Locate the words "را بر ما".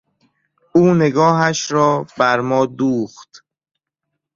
1.71-2.65